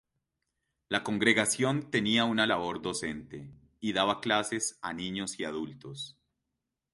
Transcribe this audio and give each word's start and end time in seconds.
La 0.89 1.03
congregación 1.03 1.91
tenía 1.91 2.23
una 2.25 2.47
labor 2.47 2.81
docente, 2.81 3.51
y 3.79 3.93
daba 3.93 4.19
clases 4.19 4.79
a 4.81 4.93
niños 4.93 5.39
y 5.39 5.43
a 5.43 5.49
adultos. 5.49 6.17